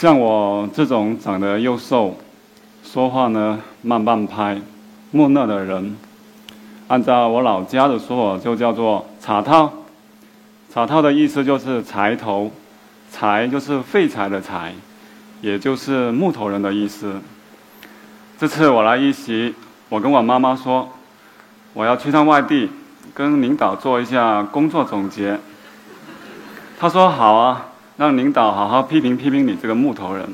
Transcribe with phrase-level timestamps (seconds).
[0.00, 2.16] 像我这种长得又瘦，
[2.82, 4.58] 说话呢慢半拍、
[5.10, 5.94] 木讷的人，
[6.88, 9.70] 按照我老家的说法，就叫做“茶套”。
[10.72, 12.50] 茶套的意思就是柴头，
[13.12, 14.72] 柴就是废柴的柴，
[15.42, 17.20] 也就是木头人的意思。
[18.38, 19.54] 这次我来一席，
[19.90, 20.88] 我跟我妈妈说，
[21.74, 22.70] 我要去趟外地，
[23.12, 25.38] 跟领导做一下工作总结。
[26.78, 27.66] 她说好啊。
[28.00, 30.26] 让领导好好批评批评你这个木头人。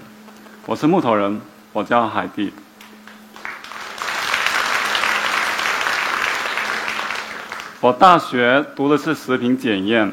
[0.66, 1.40] 我是木头人，
[1.72, 2.52] 我叫海蒂。
[7.80, 10.12] 我大学读的是食品检验，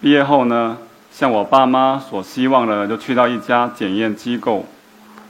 [0.00, 0.76] 毕业后呢，
[1.12, 4.66] 像我爸妈所希望的，就去到一家检验机构。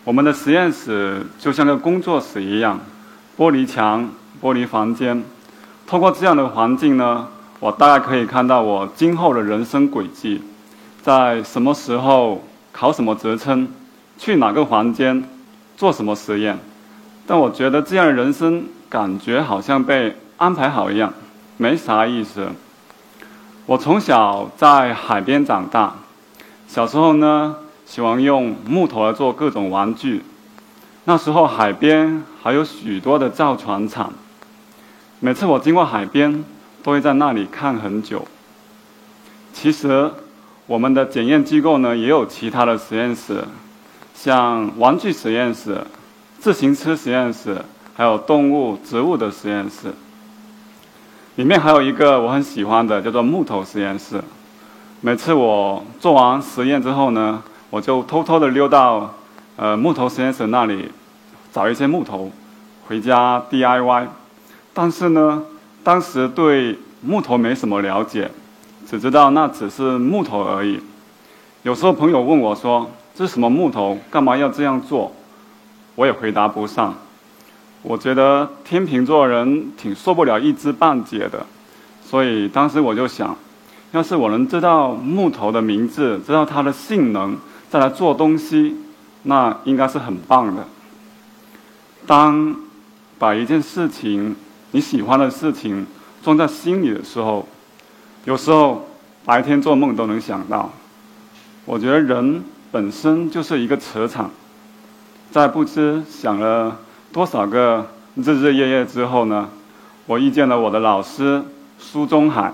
[0.05, 2.81] 我们的实验室就像个工作室一样，
[3.37, 4.09] 玻璃墙、
[4.41, 5.23] 玻璃房间。
[5.87, 7.29] 通过这样的环境呢，
[7.61, 10.43] 我大概可以看到我今后的人生轨迹。
[11.03, 13.69] 在什么时候考什么职称，
[14.17, 15.25] 去哪个房间，
[15.77, 16.57] 做什么实验？
[17.27, 21.13] 但我觉得这样的人生感觉好像被安排好一样，
[21.57, 22.47] 没啥意思。
[23.67, 25.93] 我从小在海边长大，
[26.69, 30.23] 小时候呢喜欢用木头来做各种玩具。
[31.05, 34.13] 那时候海边还有许多的造船厂，
[35.19, 36.45] 每次我经过海边，
[36.85, 38.25] 都会在那里看很久。
[39.53, 40.09] 其实。
[40.67, 43.45] 我们的检验机构呢，也有其他的实验室，
[44.15, 45.85] 像玩具实验室、
[46.39, 47.61] 自行车实验室，
[47.95, 49.93] 还有动物、植物的实验室。
[51.37, 54.23] 里面还有一个我很喜欢的，叫做木头实验室。
[55.01, 59.15] 每次我做完实验之后呢，我就偷偷的溜到
[59.57, 60.91] 呃木头实验室那里，
[61.53, 62.31] 找一些木头
[62.87, 64.07] 回家 DIY。
[64.73, 65.43] 但是呢，
[65.83, 68.31] 当时对木头没什么了解。
[68.87, 70.81] 只知道那只是木头而已。
[71.63, 73.97] 有时候朋友问我说：“这是什么木头？
[74.11, 75.13] 干嘛要这样做？”
[75.95, 76.95] 我也回答不上。
[77.83, 81.47] 我觉得天秤座人挺受不了一知半解的，
[82.05, 83.37] 所以当时我就想，
[83.93, 87.37] 要是我能知道木头的名字，知道它的性能，
[87.71, 88.77] 再来做东西，
[89.23, 90.67] 那应该是很棒的。
[92.07, 92.57] 当
[93.19, 94.35] 把一件事情
[94.73, 95.87] 你喜欢的事情
[96.25, 97.47] 装在心里的时候。
[98.25, 98.87] 有时候
[99.25, 100.71] 白天做梦都能想到。
[101.65, 104.31] 我觉得人本身就是一个磁场，
[105.31, 106.79] 在不知想了
[107.13, 109.49] 多少个日日夜夜之后呢，
[110.07, 111.43] 我遇见了我的老师
[111.79, 112.53] 苏中海。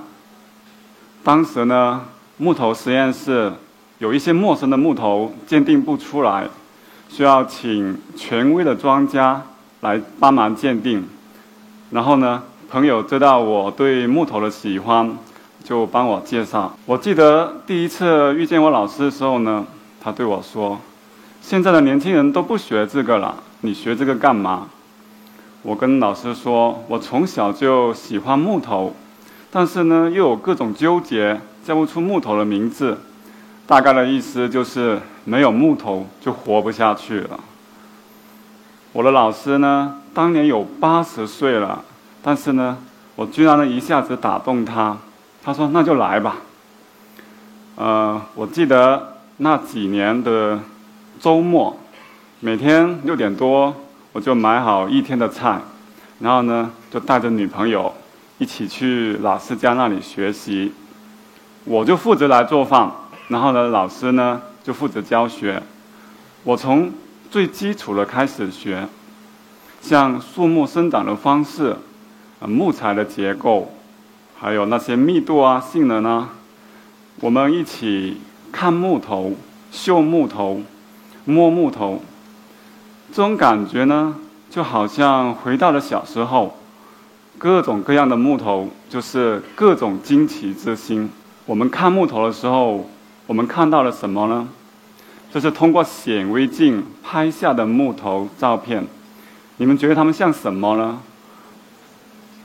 [1.22, 2.02] 当时呢，
[2.38, 3.52] 木头实验室
[3.98, 6.48] 有一些陌生的木头鉴定不出来，
[7.10, 9.42] 需要请权威的专家
[9.80, 11.06] 来帮忙鉴定。
[11.90, 15.16] 然后呢，朋友知道我对木头的喜欢。
[15.68, 16.74] 就帮我介绍。
[16.86, 19.66] 我记得第一次遇见我老师的时候呢，
[20.00, 20.78] 他对我说
[21.42, 24.68] ：“现在的年轻人都不学这个了，你学这个干嘛？”
[25.60, 28.94] 我跟老师说：“我从小就喜欢木头，
[29.50, 32.96] 但是呢又有各种纠结，叫不出木头的名字。
[33.66, 37.38] 大概的意思就是没有木头就活不下去了。”
[38.94, 41.84] 我的老师呢，当年有八十岁了，
[42.22, 42.78] 但是呢，
[43.16, 44.96] 我居然呢一下子打动他。
[45.48, 46.36] 他说：“那就来吧。”
[47.76, 50.60] 呃，我记得那几年的
[51.18, 51.74] 周末，
[52.40, 53.74] 每天六点多
[54.12, 55.58] 我就买好一天的菜，
[56.18, 57.94] 然后呢就带着女朋友
[58.36, 60.74] 一起去老师家那里学习。
[61.64, 62.92] 我就负责来做饭，
[63.28, 65.62] 然后呢老师呢就负责教学。
[66.44, 66.92] 我从
[67.30, 68.86] 最基础的开始学，
[69.80, 71.74] 像树木生长的方式，
[72.40, 73.72] 呃木材的结构。
[74.40, 76.28] 还有那些密度啊、性能啊，
[77.18, 78.18] 我们一起
[78.52, 79.34] 看木头、
[79.72, 80.62] 嗅木头、
[81.24, 82.00] 摸木头，
[83.10, 84.14] 这种感觉呢，
[84.48, 86.56] 就好像回到了小时候，
[87.36, 91.10] 各种各样的木头就是各种惊奇之心。
[91.44, 92.88] 我们看木头的时候，
[93.26, 94.48] 我们看到了什么呢？
[95.34, 98.86] 就是通过显微镜拍下的木头照片。
[99.56, 101.00] 你们觉得它们像什么呢？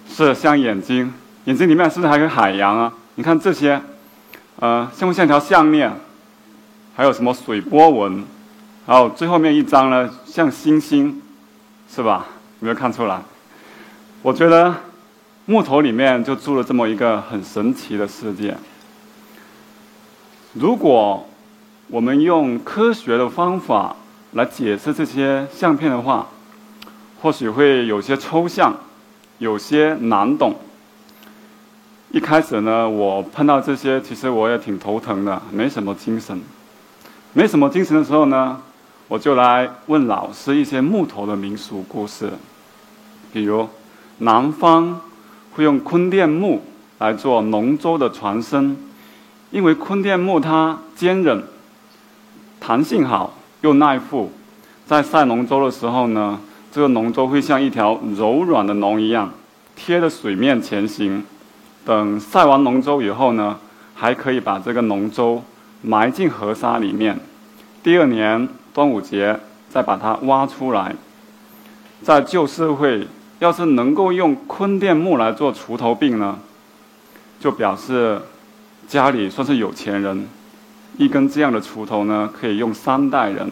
[0.09, 1.13] 是像眼睛。
[1.45, 2.93] 眼睛里面是不是还有海洋啊？
[3.15, 3.81] 你看这些，
[4.59, 5.91] 呃，像不像条项链？
[6.95, 8.23] 还有什么水波纹？
[8.85, 11.21] 然后最后面一张呢，像星星，
[11.89, 12.27] 是吧？
[12.61, 13.21] 有没有看出来？
[14.21, 14.73] 我觉得
[15.45, 18.55] 木头里面就住了这么一个很神奇的世界。
[20.53, 21.27] 如果
[21.87, 23.97] 我们用科学的方法
[24.31, 26.27] 来解释这些相片的话，
[27.21, 28.73] 或许会有些抽象，
[29.39, 30.55] 有些难懂。
[32.13, 36.39] 一开始呢，我碰到这些，其实我也挺头疼的，没什么精神。
[37.33, 38.61] 没什么精神的时候呢，
[39.07, 42.29] 我就来问老师一些木头的民俗故事，
[43.31, 43.67] 比如
[44.19, 45.01] 南方
[45.53, 46.61] 会用坤甸木
[46.99, 48.77] 来做龙舟的船身，
[49.49, 51.43] 因为坤甸木它坚韧、
[52.59, 54.31] 弹性好又耐腐，
[54.85, 56.39] 在赛龙舟的时候呢，
[56.71, 59.31] 这个龙舟会像一条柔软的龙一样
[59.75, 61.25] 贴着水面前行。
[61.85, 63.57] 等赛完龙舟以后呢，
[63.93, 65.43] 还可以把这个龙舟
[65.81, 67.19] 埋进河沙里面。
[67.83, 69.37] 第二年端午节
[69.69, 70.95] 再把它挖出来。
[72.01, 73.07] 在旧社会，
[73.39, 76.39] 要是能够用坤甸木来做锄头柄呢，
[77.39, 78.21] 就表示
[78.87, 80.27] 家里算是有钱人。
[80.97, 83.51] 一根这样的锄头呢，可以用三代人。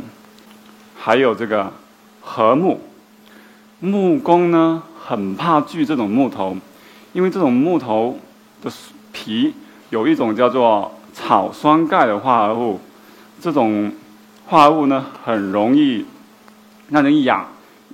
[0.97, 1.71] 还有这个
[2.21, 2.79] 禾木，
[3.79, 6.55] 木工呢很怕锯这种木头。
[7.13, 8.17] 因为这种木头
[8.61, 8.71] 的
[9.11, 9.53] 皮
[9.89, 12.79] 有一种叫做草酸钙的化合物，
[13.41, 13.91] 这种
[14.47, 16.05] 化合物呢很容易
[16.89, 17.45] 让人痒，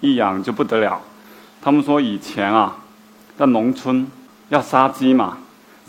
[0.02, 1.02] 一痒就不得了。
[1.62, 2.78] 他们说以前啊，
[3.38, 4.08] 在农村
[4.50, 5.40] 要杀鸡嘛，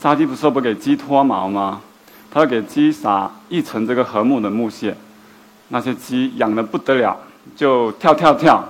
[0.00, 1.82] 杀鸡不是不给鸡脱毛吗？
[2.30, 4.96] 他要给鸡撒一层这个禾木的木屑，
[5.68, 7.16] 那些鸡痒的不得了，
[7.54, 8.64] 就跳跳跳，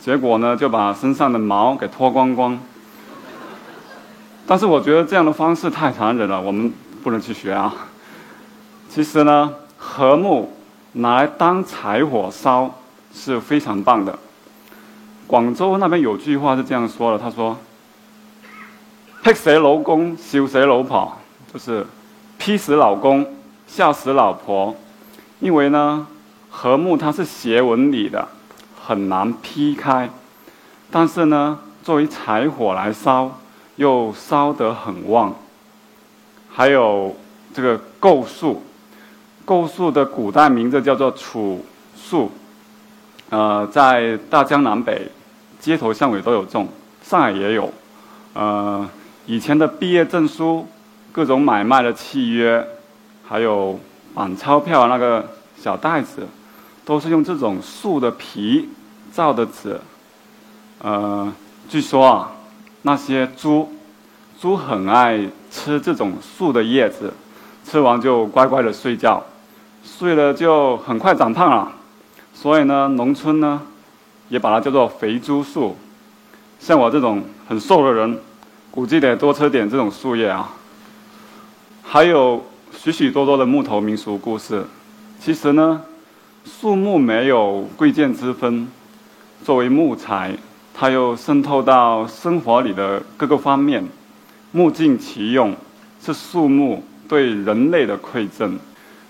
[0.00, 2.58] 结果呢就把身上的毛给脱光光。
[4.50, 6.72] 但是我觉得这样的方式太残忍了，我们
[7.04, 7.72] 不能去学啊。
[8.88, 10.52] 其实呢，禾木
[10.94, 12.68] 拿来当柴火烧
[13.14, 14.18] 是非常棒的。
[15.28, 17.56] 广州那边有句话是这样说的，他说
[19.22, 21.12] ：“劈谁老公，笑死老婆，
[21.54, 21.86] 就是
[22.36, 23.24] 劈死老公，
[23.68, 24.74] 吓死老婆。”
[25.38, 26.08] 因为呢，
[26.50, 28.26] 禾木它是斜纹理的，
[28.84, 30.10] 很难劈开。
[30.90, 33.36] 但是呢，作为柴火来烧。
[33.80, 35.34] 又烧得很旺，
[36.50, 37.16] 还有
[37.54, 38.62] 这个构树，
[39.46, 41.64] 构树的古代名字叫做楚
[41.96, 42.30] 树，
[43.30, 45.10] 呃，在大江南北
[45.58, 46.68] 街头巷尾都有种，
[47.02, 47.72] 上海也有，
[48.34, 48.86] 呃，
[49.24, 50.66] 以前的毕业证书、
[51.10, 52.62] 各种买卖的契约，
[53.26, 53.80] 还有
[54.12, 56.28] 绑钞票那个小袋子，
[56.84, 58.68] 都是用这种树的皮
[59.10, 59.80] 造的纸，
[60.82, 61.32] 呃，
[61.70, 62.32] 据说啊。
[62.82, 63.72] 那些猪，
[64.40, 67.12] 猪很爱吃这种树的叶子，
[67.64, 69.22] 吃完就乖乖的睡觉，
[69.84, 71.72] 睡了就很快长胖了。
[72.32, 73.60] 所以呢，农村呢，
[74.28, 75.76] 也把它叫做肥猪树。
[76.58, 78.18] 像我这种很瘦的人，
[78.70, 80.50] 估计得多吃点这种树叶啊。
[81.82, 82.44] 还有
[82.74, 84.64] 许许多多的木头民俗故事。
[85.18, 85.82] 其实呢，
[86.44, 88.68] 树木没有贵贱之分，
[89.44, 90.34] 作为木材。
[90.80, 93.86] 它又渗透到生活里的各个方面，
[94.54, 95.54] 物尽其用，
[96.02, 98.58] 是树木对人类的馈赠。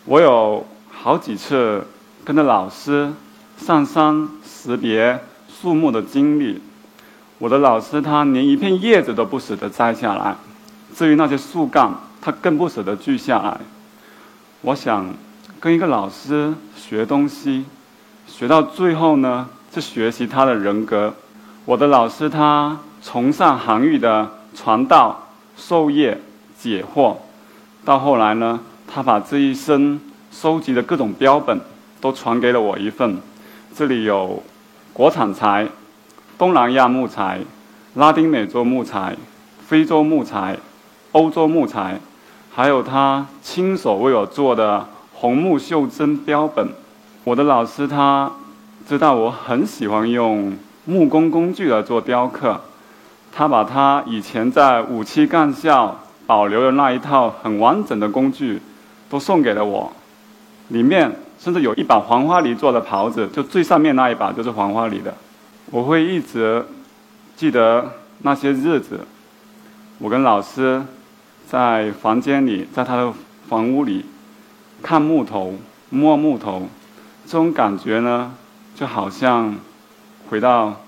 [0.04, 1.86] 我有好几次
[2.24, 3.12] 跟着老师
[3.56, 5.16] 上山识别
[5.48, 6.60] 树木的经历，
[7.38, 10.34] 我的老师他连一片叶子都不舍得摘下来，
[10.92, 13.60] 至于那些树干，他更不舍得锯下来。
[14.62, 15.14] 我想
[15.60, 17.64] 跟一个老师学东西，
[18.26, 21.14] 学到最后呢，是学习他的人格。
[21.70, 26.20] 我的老师他崇尚韩愈的传道授业
[26.58, 27.14] 解惑，
[27.84, 28.58] 到后来呢，
[28.88, 30.00] 他把这一生
[30.32, 31.60] 收集的各种标本
[32.00, 33.18] 都传给了我一份。
[33.72, 34.42] 这里有
[34.92, 35.68] 国产材、
[36.36, 37.38] 东南亚木材、
[37.94, 39.16] 拉丁美洲木材、
[39.64, 40.58] 非洲木材、
[41.12, 42.00] 欧洲木材，
[42.52, 46.66] 还有他亲手为我做的红木袖珍标本。
[47.22, 48.28] 我的老师他
[48.88, 50.52] 知道我很喜欢用。
[50.86, 52.60] 木工工具来做雕刻，
[53.30, 58.60] 他把他以前在五七干校保留的那一套很完整的工具，
[59.08, 59.92] 都送给了我。
[60.68, 65.14] 里面甚至有一把黄花梨做的袍子，就最上面那一把就是黄花梨的。
[65.70, 66.64] 我会一直
[67.36, 69.00] 记得那些日子，
[69.98, 70.82] 我跟老师
[71.46, 73.12] 在房间里，在他的
[73.48, 74.06] 房屋里
[74.82, 75.54] 看木头、
[75.90, 76.68] 摸木头，
[77.26, 78.32] 这种感觉呢，
[78.74, 79.54] 就好像。
[80.30, 80.80] 回到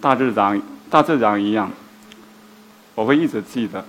[0.00, 1.68] 大自然，大自然一样，
[2.94, 3.84] 我会一直记得。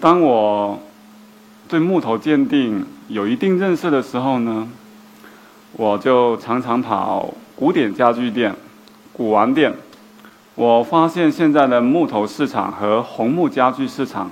[0.00, 0.80] 当我
[1.68, 4.66] 对木头鉴定有一定认识的时候呢，
[5.72, 8.56] 我就常常跑古典家具店、
[9.12, 9.74] 古玩店。
[10.54, 14.30] 我发现现在的木头市场和红木家具市场，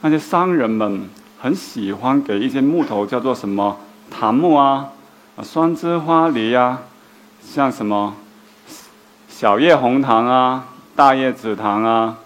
[0.00, 1.08] 那些商人们
[1.40, 3.76] 很喜欢给一些木头叫做什么
[4.10, 4.88] 檀木啊。
[5.34, 6.78] 啊，双枝花梨呀，
[7.40, 8.14] 像什么
[9.30, 12.16] 小叶红檀啊、大叶紫檀啊，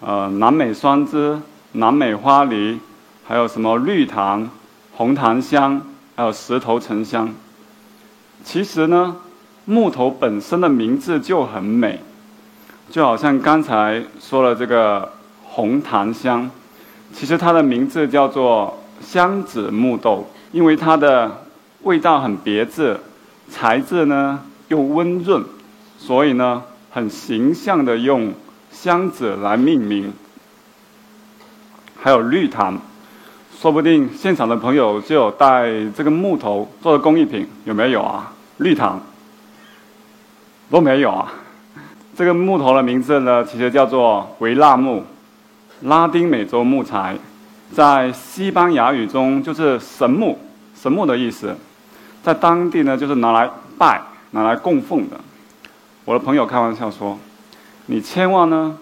[0.00, 1.38] 呃，南美双枝、
[1.72, 2.80] 南美花梨，
[3.26, 4.48] 还有什么绿檀、
[4.96, 5.82] 红檀香，
[6.16, 7.34] 还有石头沉香。
[8.42, 9.16] 其实呢，
[9.66, 12.00] 木头本身的名字就很美，
[12.90, 16.50] 就好像刚才说了这个红檀香，
[17.12, 21.43] 其实它的名字叫做香子木豆，因为它的
[21.84, 22.98] 味道很别致，
[23.48, 25.44] 材质呢又温润，
[25.98, 28.32] 所以呢很形象的用
[28.72, 30.12] 香子来命名。
[32.02, 32.78] 还有绿檀，
[33.58, 38.32] 说不定现场的朋友就有带这个木头做的工艺品，有没有啊？
[38.58, 39.00] 绿檀
[40.70, 41.32] 都没有啊。
[42.16, 45.02] 这个木头的名字呢，其实叫做维纳木，
[45.82, 47.16] 拉丁美洲木材，
[47.72, 50.38] 在西班牙语中就是神木，
[50.74, 51.56] 神木的意思，
[52.24, 54.00] 在当地呢就是拿来拜、
[54.30, 55.16] 拿来供奉的。
[56.06, 57.18] 我的朋友开玩笑说
[57.86, 58.76] ：“你千万呢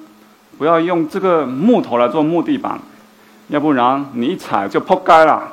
[0.57, 2.79] 不要用这个木头来做木地板。”
[3.49, 5.53] 要不然你一踩就破街了，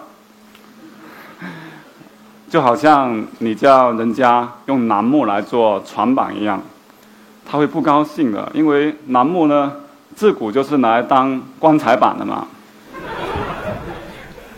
[2.48, 6.62] 就好像你叫人家用楠木来做床板一样，
[7.46, 9.74] 他会不高兴的，因为楠木呢
[10.16, 12.48] 自古就是来当棺材板的嘛。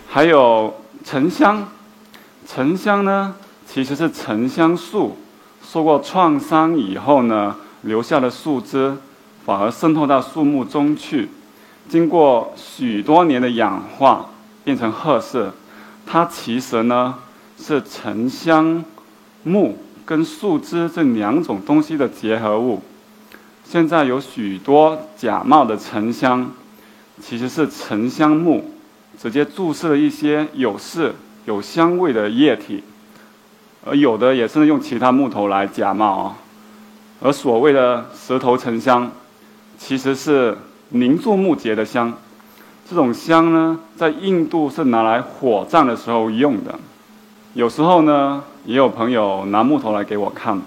[0.08, 0.72] 还有
[1.02, 1.66] 沉香，
[2.54, 3.34] 沉香呢
[3.66, 5.16] 其实是沉香树
[5.66, 8.94] 受过创伤以后呢留下的树枝，
[9.46, 11.30] 反而渗透到树木中去。
[11.88, 14.26] 经过许多年的氧化，
[14.64, 15.54] 变成褐色。
[16.04, 17.14] 它其实呢
[17.58, 18.84] 是沉香
[19.44, 22.82] 木跟树枝这两种东西的结合物。
[23.64, 26.52] 现在有许多假冒的沉香，
[27.18, 28.70] 其实是沉香木
[29.18, 31.14] 直接注射一些有色、
[31.44, 32.82] 有香味的液体，
[33.84, 36.36] 而有的也是用其他木头来假冒啊。
[37.20, 39.10] 而所谓的石头沉香，
[39.78, 40.56] 其实是。
[40.94, 42.12] 凝住木结的香，
[42.86, 46.78] 这种香呢，在印度是拿来火葬的时候用的。
[47.54, 50.60] 有时候呢，也有朋友拿木头来给我看，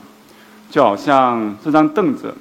[0.72, 2.34] 就好像这张凳子。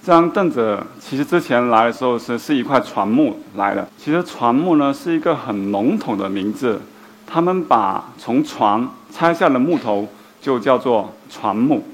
[0.00, 3.88] 这张凳子其实之前来的时候是是一块船木来的。
[3.98, 6.80] 其实船木呢是一个很笼统的名字，
[7.26, 10.08] 他们把从船拆下的木头
[10.40, 11.84] 就叫做船木。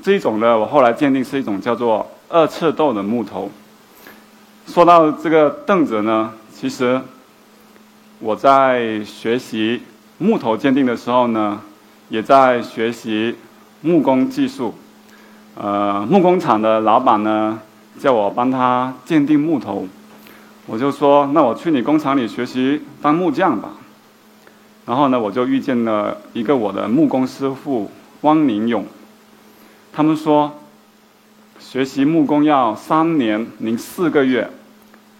[0.00, 3.50] 这一种呢，我后来鉴定是一种叫做二赤豆的木头。
[4.66, 7.00] 说到这个凳子呢，其实
[8.20, 9.82] 我在学习
[10.18, 11.60] 木头鉴定的时候呢，
[12.08, 13.34] 也在学习
[13.80, 14.74] 木工技术。
[15.56, 17.58] 呃，木工厂的老板呢
[17.98, 19.88] 叫我帮他鉴定木头，
[20.66, 23.70] 我就说那我去你工厂里学习当木匠吧。
[24.88, 27.90] 然后呢，我就遇见了一个我的木工师傅
[28.22, 28.86] 汪宁勇，
[29.92, 30.50] 他们说
[31.58, 34.50] 学习木工要三年零四个月。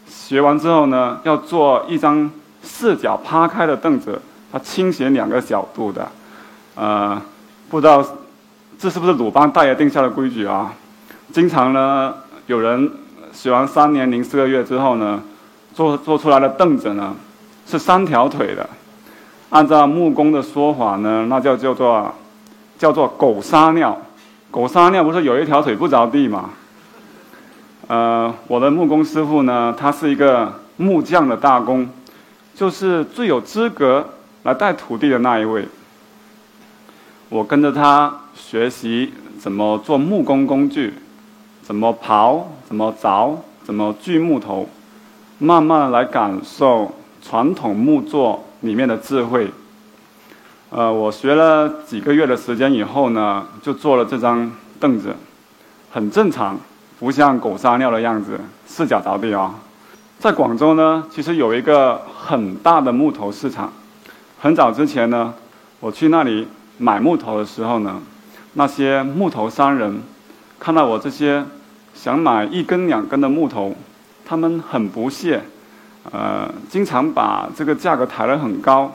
[0.09, 2.31] 学完之后呢，要做一张
[2.63, 4.19] 四脚趴开的凳子，
[4.51, 6.11] 它倾斜两个角度的，
[6.75, 7.21] 呃，
[7.69, 8.03] 不知道
[8.79, 10.73] 这是不是鲁班大爷定下的规矩啊？
[11.31, 12.15] 经常呢，
[12.47, 12.91] 有人
[13.35, 15.23] 学完三年零四个月之后呢，
[15.75, 17.15] 做做出来的凳子呢，
[17.67, 18.67] 是三条腿的。
[19.50, 22.14] 按照木工的说法呢，那叫叫做
[22.78, 23.99] 叫做狗撒尿，
[24.50, 26.50] 狗撒尿不是有一条腿不着地吗？
[27.87, 31.88] 呃，我的木工师傅呢，他是一个木匠的大工，
[32.55, 34.07] 就是最有资格
[34.43, 35.67] 来带徒弟的那一位。
[37.31, 40.93] 我跟着他学习怎么做木工工具，
[41.62, 44.69] 怎么刨，怎么凿，怎么锯木头，
[45.38, 49.50] 慢慢来感受传统木作里面的智慧。
[50.71, 55.15] 呃，我学了几个月的时间以后呢，就做了这张凳子，
[55.91, 56.59] 很正常。
[57.00, 59.55] 不像狗撒尿的样子，四脚着地啊！
[60.19, 63.73] 在广州呢，其实有一个很大的木头市场。
[64.41, 65.33] 很早之前呢，
[65.79, 68.03] 我去那里买木头的时候呢，
[68.55, 70.03] 那些木头商人
[70.59, 71.45] 看到我这些
[71.95, 73.77] 想买一根两根的木头，
[74.27, 75.45] 他们很不屑，
[76.11, 78.93] 呃，经常把这个价格抬得很高。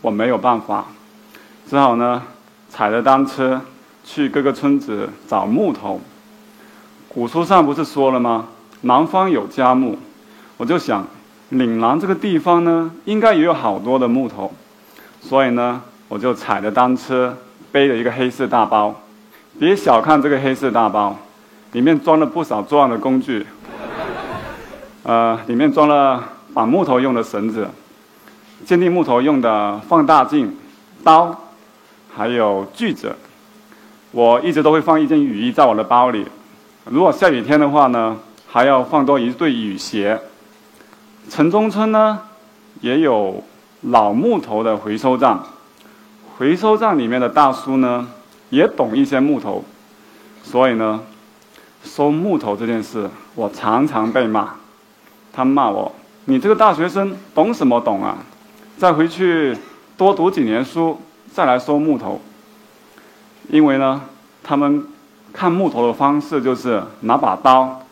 [0.00, 0.84] 我没有办法，
[1.68, 2.22] 只好呢，
[2.68, 3.60] 踩着单车
[4.04, 6.00] 去各个村子找木头。
[7.08, 8.46] 古书上不是说了吗？
[8.82, 9.98] 南方有佳木，
[10.58, 11.06] 我就想，
[11.48, 14.52] 岭南这个地方呢，应该也有好多的木头，
[15.22, 17.36] 所以呢，我就踩着单车，
[17.72, 18.94] 背着一个黑色大包。
[19.58, 21.16] 别小看这个黑色大包，
[21.72, 23.46] 里面装了不少作案的工具。
[25.04, 26.22] 呃，里面装了
[26.54, 27.68] 绑木头用的绳子，
[28.64, 30.56] 鉴定木头用的放大镜、
[31.02, 31.36] 刀，
[32.14, 33.14] 还有锯子。
[34.12, 36.24] 我一直都会放一件雨衣在我的包里。
[36.84, 38.16] 如果下雨天的话呢，
[38.48, 40.20] 还要放多一对雨鞋。
[41.28, 42.20] 城中村呢，
[42.80, 43.42] 也有
[43.80, 45.40] 老木头的回收站。
[46.36, 48.08] 回收站里面的大叔呢，
[48.50, 49.64] 也懂一些木头，
[50.44, 51.00] 所以呢，
[51.82, 54.54] 收木头这件事，我常常被骂。
[55.32, 55.92] 他骂我
[56.26, 58.18] ：“你这个大学生懂什么懂啊？
[58.78, 59.56] 再回去
[59.96, 60.98] 多读几年书，
[61.32, 62.20] 再来收木头。”
[63.50, 64.00] 因为呢，
[64.42, 64.86] 他们
[65.32, 67.82] 看木头的方式就是拿把刀，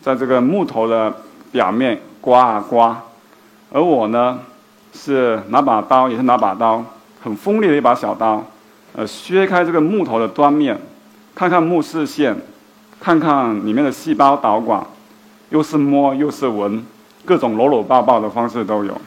[0.00, 1.14] 在这个木头的
[1.50, 3.02] 表面刮啊刮，
[3.70, 4.38] 而我呢，
[4.94, 6.82] 是拿把刀，也是拿把刀。
[7.22, 8.44] 很锋利的一把小刀，
[8.94, 10.80] 呃，削开这个木头的端面，
[11.34, 12.36] 看看木饰线，
[12.98, 14.84] 看看里面的细胞导管，
[15.50, 16.84] 又是摸又是闻，
[17.24, 19.00] 各种搂搂抱抱的方式都有。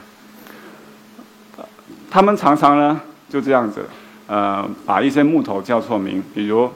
[2.09, 3.85] 他们常常呢就这样子，
[4.27, 6.69] 呃，把一些木头叫错名，比如，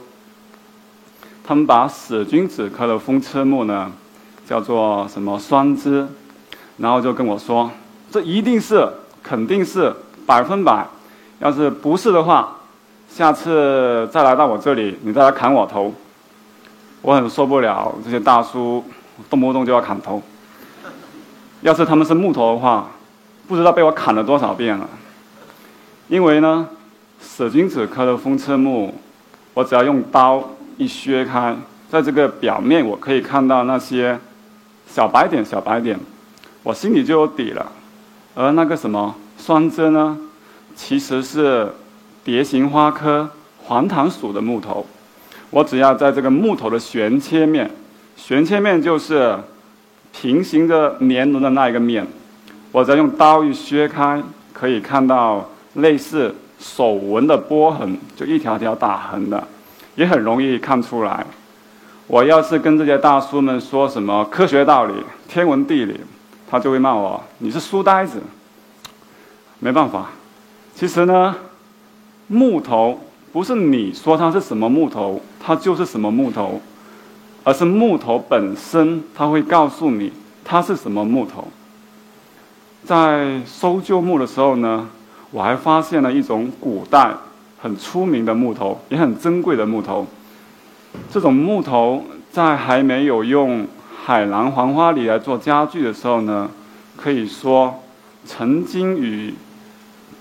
[1.44, 3.92] 他们把死君子科的风车木呢
[4.46, 6.06] 叫做什么双枝，
[6.78, 7.72] 然后就跟我说，
[8.12, 8.86] 这一定是，
[9.24, 9.94] 肯定是
[10.26, 10.86] 百分百。
[11.40, 12.58] 要是不是的话，
[13.10, 15.94] 下次再来到我这里，你再来砍我头。
[17.02, 18.84] 我很受不了这些大叔
[19.30, 20.22] 动不动就要砍头。
[21.62, 22.90] 要是他们是木头的话，
[23.48, 24.90] 不知道被我砍了多少遍了。
[26.08, 26.68] 因为呢，
[27.22, 28.94] 舍君子科的风车木，
[29.54, 30.44] 我只要用刀
[30.78, 31.56] 一削开，
[31.90, 34.20] 在这个表面我可以看到那些
[34.88, 36.00] 小白点、小白点，
[36.64, 37.72] 我心里就有底了。
[38.36, 40.18] 而那个什么双针呢？
[40.76, 41.70] 其实是
[42.24, 43.30] 蝶形花科
[43.66, 44.86] 黄檀属的木头，
[45.50, 47.70] 我只要在这个木头的旋切面，
[48.16, 49.38] 旋切面就是
[50.12, 52.06] 平行着年轮的那一个面，
[52.72, 59.48] 我再用刀一削开，可以看到类似手纹的波痕，就一条条打痕的，
[59.96, 61.26] 也很容易看出来。
[62.08, 64.94] 我要是跟这些大叔们说什么科学道理、
[65.28, 66.00] 天文地理，
[66.50, 68.20] 他就会骂我：“你是书呆子。”
[69.60, 70.10] 没办法。
[70.74, 71.36] 其实呢，
[72.28, 73.00] 木头
[73.32, 76.60] 不是你说它是什么木头，它就是什么木头，
[77.50, 80.14] 而是木头本身，它会告诉你
[80.46, 81.48] 它是什么木头。
[82.86, 84.88] 在收旧木的时候呢，
[85.32, 87.12] 我还发现了一种古代
[87.60, 90.06] 很出名的木头，也很珍贵的木头。
[91.12, 93.66] 这种木头在还没有用
[94.06, 96.52] 海南黄花梨来做家具的时候呢，
[96.96, 97.82] 可以说
[98.26, 99.34] 曾经与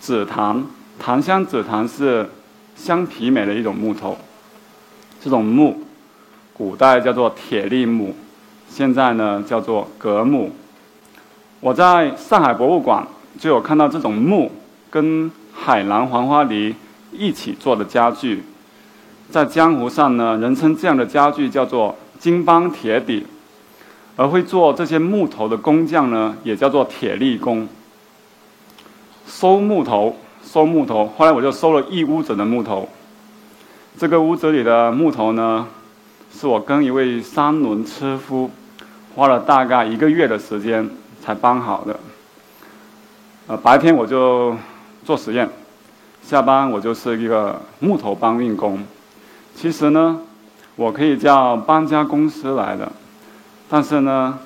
[0.00, 0.64] 紫檀，
[0.98, 2.30] 檀香紫檀是
[2.74, 4.16] 相媲美的一种木头。
[5.20, 5.82] 这种木，
[6.58, 8.12] 古代叫做铁力木，
[8.68, 10.50] 现在呢叫做革木。
[11.60, 13.06] 我在上海博物馆
[13.38, 14.50] 就有看到这种木
[14.90, 16.74] 跟海南黄花梨
[17.12, 18.42] 一起做的家具，
[19.30, 23.24] 在江湖上呢，人称这样的家具叫做金邦铁底，
[24.16, 27.68] 而会做这些木头的工匠呢，也叫做铁力工。
[29.26, 31.06] 收木头，收木头。
[31.16, 32.88] 后来我就收了一屋子的木头。
[33.96, 35.66] 这个屋子里的木头呢，
[36.32, 38.50] 是我跟一位三轮车夫
[39.14, 40.88] 花了大概一个月的时间
[41.20, 41.98] 才搬好的。
[43.46, 44.56] 呃，白天我就
[45.04, 45.48] 做实验，
[46.22, 48.82] 下班我就是一个木头搬运工。
[49.54, 50.20] 其实呢，
[50.76, 52.92] 我可以叫搬家公司来的，
[53.68, 54.38] 但是呢，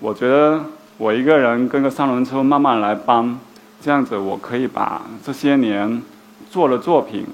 [0.00, 0.64] 我觉得
[0.96, 3.38] 我一个人跟个三轮车慢慢来搬。
[3.80, 6.02] 这样子，我可以把这些年
[6.50, 7.24] 做的作品、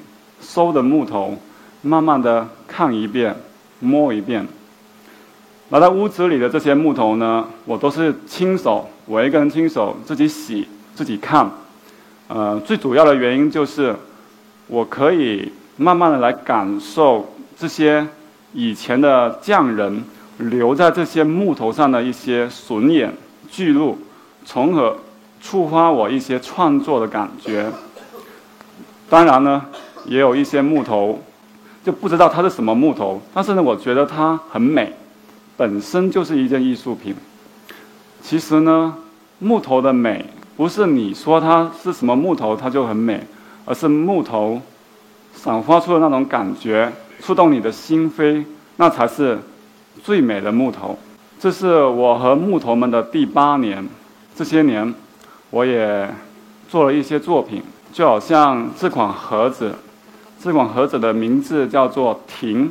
[0.42, 1.38] 收的木头，
[1.84, 3.36] 慢慢的看一遍、
[3.78, 4.48] 摸一遍。
[5.68, 10.66] 来到屋子里的这些木头呢，我都是亲手，我一个人亲手自己洗、
[10.96, 11.48] 自己看。
[12.26, 13.94] 呃，最主要的原因就是，
[14.66, 18.04] 我可以慢慢的来感受这些
[18.52, 20.02] 以前的匠人
[20.38, 23.14] 留在这些木头上的一些损眼
[23.48, 23.98] 巨鹿，
[24.44, 24.96] 从而。
[25.46, 27.70] 触发我一些创作的感觉。
[29.10, 29.66] 当然呢，
[30.06, 31.22] 也有一些木头，
[31.84, 34.94] 就不知道它是什么木头，但是呢，我觉得它很美，
[35.56, 37.14] 本身就是一件艺术品。
[38.22, 38.94] 其实呢，
[39.38, 40.24] 木头的美
[40.56, 43.20] 不是你说它是什么木头它就很美，
[43.66, 44.60] 而是木头
[45.34, 48.44] 散发出的那种感觉，触动你的心扉，
[48.76, 49.38] 那才是
[50.02, 50.98] 最美的木头。
[51.38, 53.86] 这是我和木头们的第八年，
[54.34, 54.94] 这些年。
[55.50, 56.12] 我也
[56.68, 59.72] 做了一些作品，就好像这款盒子，
[60.44, 62.70] 这款盒子的名字叫做“亭”，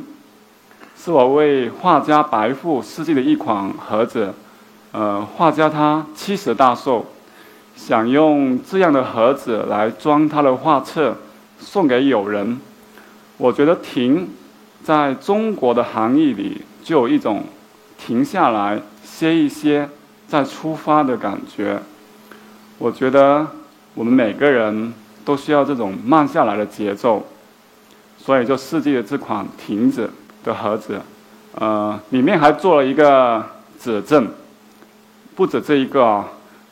[0.96, 4.32] 是我为画家白富设计的一款盒子。
[4.92, 7.04] 呃，画家他七十大寿，
[7.74, 11.16] 想用这样的盒子来装他的画册，
[11.58, 12.60] 送给友人。
[13.38, 14.28] 我觉得“亭”
[14.84, 17.42] 在中国的含义里，就有一种
[17.98, 19.88] 停下来歇一歇，
[20.28, 21.82] 再出发的感觉。
[22.78, 23.44] 我觉得
[23.94, 27.26] 我们每个人都需要这种慢下来的节奏，
[28.24, 30.08] 所以就设计了这款亭子
[30.42, 30.98] 的盒子，
[31.56, 33.44] 呃，里面还做了一个
[33.78, 34.28] 指针，
[35.34, 36.24] 不止这一个啊，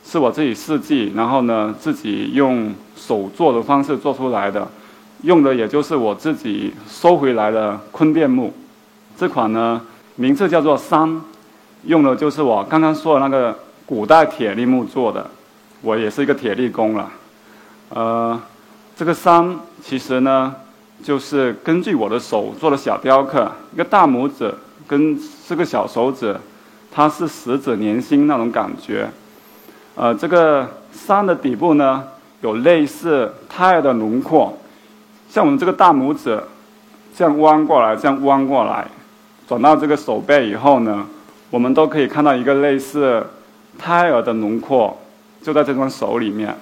[0.03, 4.67] 是我自己设计，然后呢自己用手做的方式做出来的，
[5.21, 8.51] 用的也就是我自己收回来的坤甸木，
[9.15, 9.79] 这款呢
[10.15, 11.21] 名字叫做三，
[11.83, 15.29] 用的就是我刚刚说的那个古代铁力木做的。
[15.81, 17.11] 我也是一个铁力工了，
[17.89, 18.41] 呃，
[18.95, 20.55] 这个山其实呢，
[21.03, 24.53] 就是根据我的手做的小雕刻，一个大拇指
[24.87, 26.35] 跟这个小手指，
[26.89, 29.09] 它是十指连心那种感觉。
[29.95, 32.03] 呃，这个山的底部呢，
[32.41, 34.57] 有类似胎儿的轮廓，
[35.29, 36.41] 像我们这个大拇指
[37.15, 38.87] 这样弯过来，这样弯过来，
[39.47, 41.05] 转到这个手背以后呢，
[41.49, 43.23] 我们都可以看到一个类似
[43.77, 44.97] 胎儿的轮廓。
[45.41, 46.55] 就在这双手里面，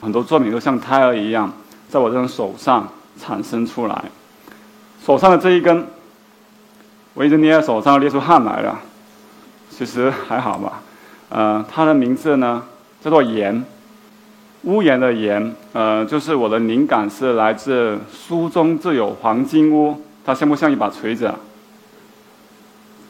[0.00, 1.52] 很多作品都像胎儿一样，
[1.88, 2.88] 在我这双手上
[3.20, 4.04] 产生出来。
[5.04, 5.86] 手上的这一根，
[7.14, 8.80] 我一直捏在手上，捏出汗来了。
[9.70, 10.82] 其实还好吧。
[11.28, 12.62] 呃，它的名字呢
[13.02, 13.64] 叫做盐，
[14.62, 15.54] 屋檐的檐。
[15.72, 21.32] 呃，就是我的灵感是来自书中自有黄金屋，它像不像一把锤子？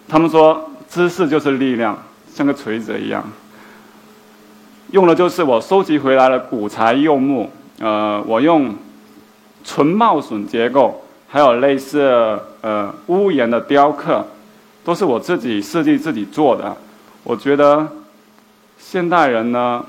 [0.09, 1.99] 他们说知识就是力量，
[2.33, 3.25] 像个锤子一样。
[4.93, 8.75] 用的就是我收集回来的古材柚木，呃，我用
[9.67, 12.01] 纯冒榫结构，还有类似
[12.63, 14.25] 呃屋檐的雕刻，
[14.85, 16.75] 都是我自己设计自己做的。
[17.25, 17.87] 我觉得
[18.79, 19.85] 现代人呢，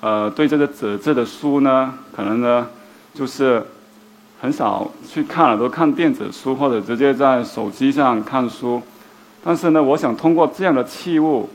[0.00, 2.66] 呃，对这个纸质的书呢，可能呢
[3.14, 3.64] 就是
[4.40, 8.82] 很少去看了，都看电子书或者直接在手机上看书。
[9.42, 11.48] 但是呢，我想通过这样的器物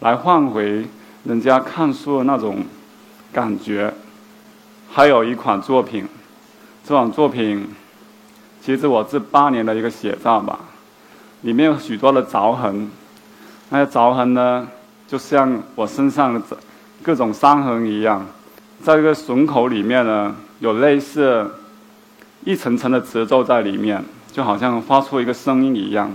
[0.00, 0.86] 来换回。
[1.24, 2.56] 人家看书的那种
[3.32, 3.94] 感觉，
[4.90, 6.04] 还有一款作品，
[6.86, 7.68] 这款作品
[8.60, 10.58] 其实我这八年的一个写照吧，
[11.42, 12.90] 里面有许多的凿痕，
[13.70, 14.68] 那些凿痕呢，
[15.06, 16.42] 就像我身上的
[17.02, 18.26] 各种伤痕一样，
[18.82, 21.50] 在这个笋口里面呢，有类似
[22.44, 26.10] 一层层的褶皱在里面，就好像发出一个声音一样，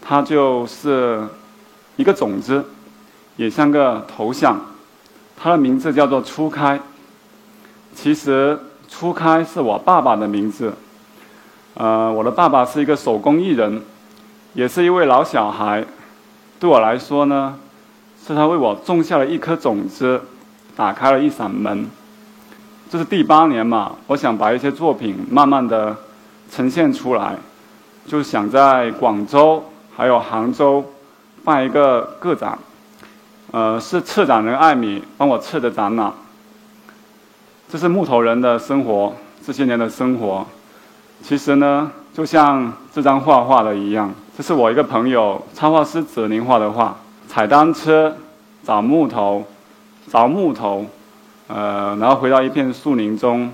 [0.00, 1.26] 它就是
[1.96, 2.64] 一个种子。
[3.36, 4.60] 也像个头像，
[5.36, 6.80] 它的名字叫做初开。
[7.94, 10.72] 其实初开是我爸爸的名字。
[11.74, 13.82] 呃，我的爸爸是一个手工艺人，
[14.54, 15.84] 也是一位老小孩。
[16.58, 17.56] 对我来说呢，
[18.26, 20.20] 是他为我种下了一颗种子，
[20.74, 21.86] 打开了一扇门。
[22.90, 25.96] 这是第八年嘛，我想把一些作品慢慢的
[26.50, 27.36] 呈现出来，
[28.06, 29.62] 就想在广州
[29.94, 30.84] 还有杭州
[31.44, 32.58] 办一个个展。
[33.52, 36.12] 呃，是策展人艾米帮我策的展览。
[37.70, 40.46] 这是木头人的生活，这些年的生活，
[41.22, 44.10] 其实呢，就像这张画画的一样。
[44.34, 46.96] 这是我一个朋友插画师子宁画的画，
[47.28, 48.16] 踩单车，
[48.64, 49.44] 找木头，
[50.10, 50.86] 凿木头，
[51.48, 53.52] 呃，然后回到一片树林中，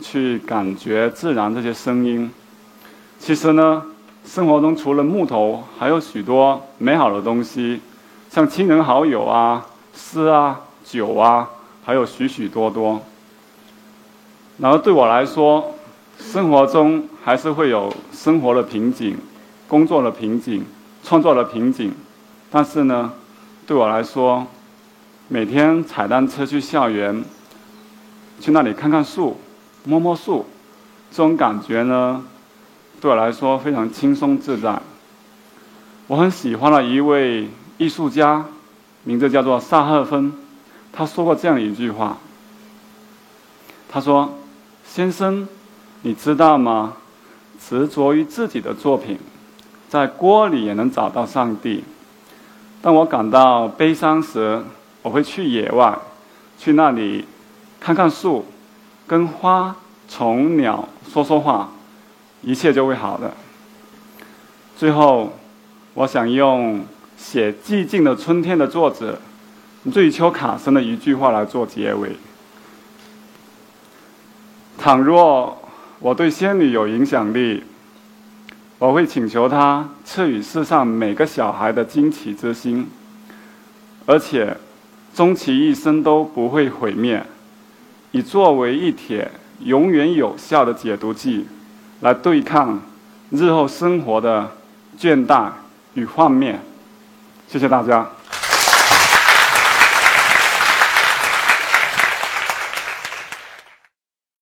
[0.00, 2.30] 去感觉自然这些声音。
[3.18, 3.82] 其实呢，
[4.24, 7.82] 生活中除了木头，还有许多美好的东西。
[8.30, 11.50] 像亲人好友啊、诗啊、酒啊，
[11.84, 13.02] 还有许许多多。
[14.60, 15.74] 然后对我来说，
[16.18, 19.16] 生活中还是会有生活的瓶颈、
[19.66, 20.64] 工作的瓶颈、
[21.02, 21.92] 创作的瓶颈。
[22.50, 23.12] 但是呢，
[23.66, 24.46] 对我来说，
[25.28, 27.24] 每天踩单车去校园，
[28.40, 29.40] 去那里看看树、
[29.84, 30.46] 摸摸树，
[31.10, 32.22] 这种感觉呢，
[33.00, 34.80] 对我来说非常轻松自在。
[36.06, 37.48] 我很喜欢的一位。
[37.78, 38.44] 艺术家，
[39.04, 40.34] 名字叫做萨赫芬，
[40.92, 42.18] 他说过这样一句话。
[43.88, 44.30] 他说
[44.92, 45.46] ：“先生，
[46.02, 46.94] 你知道吗？
[47.64, 49.20] 执着于自己的作品，
[49.88, 51.84] 在锅里也能找到上帝。
[52.82, 54.64] 当我感到悲伤时，
[55.02, 55.96] 我会去野外，
[56.58, 57.24] 去那里
[57.78, 58.44] 看看树，
[59.06, 59.76] 跟花、
[60.08, 61.70] 虫、鸟说说话，
[62.42, 63.32] 一切就会好的。
[64.76, 65.32] 最后，
[65.94, 66.84] 我想用。”
[67.20, 69.20] 写《寂静的春天》的作者
[69.82, 72.16] 瑞秋·卡森的一句话来做结尾：
[74.80, 75.58] 倘若
[75.98, 77.62] 我对仙女有影响力，
[78.78, 82.88] 我会请求她赐予世上每个小孩的惊奇之心，
[84.06, 84.56] 而且
[85.14, 87.22] 终其一生都不会毁灭，
[88.12, 89.30] 以作为一帖
[89.64, 91.46] 永远有效的解毒剂，
[92.00, 92.80] 来对抗
[93.28, 94.50] 日后生活的
[94.98, 95.50] 倦怠
[95.92, 96.58] 与幻灭。
[97.46, 98.08] 谢谢大家。